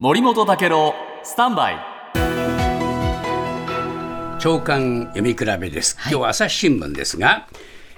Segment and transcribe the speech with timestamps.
[0.00, 0.94] 森本武郎
[1.24, 1.76] スタンバイ。
[4.38, 7.48] 長官読み比べです、今日は朝日新聞ですが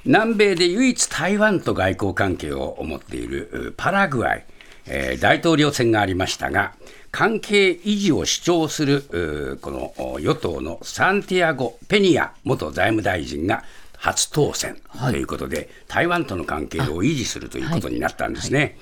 [0.07, 4.47] 南米で唯一台湾と外交関係を持っているパラグアイ、
[4.87, 6.73] えー、大統領選がありましたが
[7.11, 13.63] 関係維持を主張するこの与党のサンティアゴ・ペニア元財務大臣が
[13.99, 18.59] 初当選ということで、はい、台湾との関係を維持するということになったんですね。
[18.59, 18.69] はい。
[18.69, 18.81] はい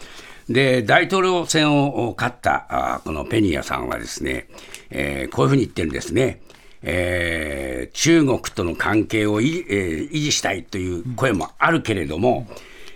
[0.49, 4.49] で、大統領選を勝ったあこのペニアさんはですね、
[4.91, 6.41] えー、こういうふうに言ってるんですね。
[6.83, 12.47] えー、中国との関係を維,、えー、維持したいという声もあるけれども、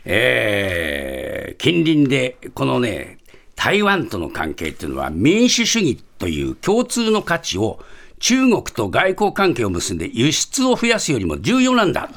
[0.05, 3.19] えー、近隣でこのね、
[3.55, 7.81] 台湾との関係っていうのは民主主義という共通の価値を
[8.19, 12.09] 中国と外交関係を結んで輸出を増やすよりも重要なんだ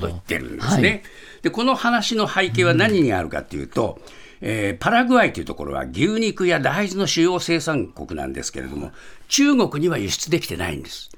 [0.00, 0.88] と言ってるんですね。
[0.88, 1.02] はい、
[1.42, 8.92] でこの話の背景は何にあるかというと、うんえー、パラグアイというところは牛肉や大豆の主要生産国なんですけれども、
[9.28, 11.10] 中国には輸出できてないんです。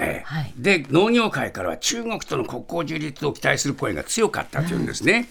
[0.00, 5.28] えーはい、で農業界からは中国との国交樹立を期待する声が強かったというんですね。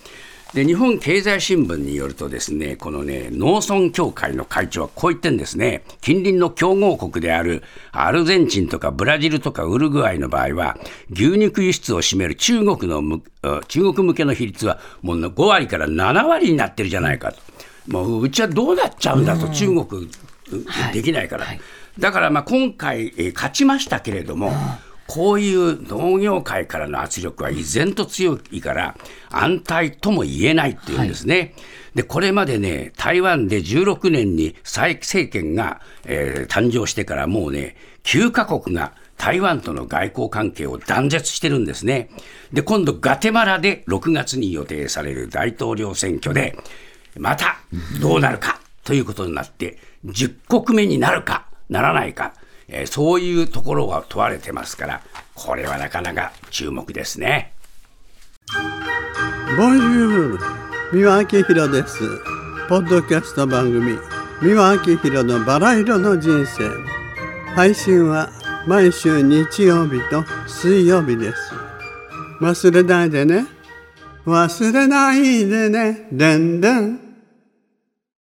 [0.53, 5.83] で日本経済新聞によるとですねこのね農村協会の会長はこう言ってんですね。
[6.01, 10.77] 近隣の競合国であるアルゼンチンとかブラジルとかウルグアイの場合は
[11.11, 13.21] 牛肉輸出を占める中国の
[13.67, 17.41] 中国向けの比率はもう5割から7割になってるじゃないかと。
[17.87, 20.09] もううちはどうなっちゃうんだと中国
[20.93, 21.55] できないから、はい。
[21.57, 21.65] はい、
[21.99, 24.51] だからまあ今回、え勝ちましたけれども、
[25.07, 28.95] こういう農業界からの圧力は依然と強いから
[29.29, 31.37] 安泰とも言えないっていうんですね。
[31.37, 31.53] はい、
[31.95, 42.09] で、これまでね、台湾で16年に蔡政権が、えー、誕生してからもうね、9カ国が台湾との外交関係を断絶してるんですね。
[42.51, 46.57] で、今度ガテマラで6月に予定される大統領選挙で、
[47.17, 47.57] また
[48.01, 52.33] どうなるかということになって、10国目になるかならないか。
[52.67, 55.01] えー、そういうところが問われてますから、
[55.35, 57.53] これはなかなか注目ですね。
[59.57, 60.39] ボンジュール
[60.93, 61.99] 三輪明宏です。
[62.69, 63.97] ポッドキャスト番組
[64.41, 66.69] 三輪明宏のバラ色の人生。
[67.55, 68.29] 配信は
[68.67, 71.53] 毎週日曜日と水曜日です。
[72.41, 73.45] 忘れないでね。
[74.25, 76.07] 忘れないでね。
[76.11, 77.02] でんでん。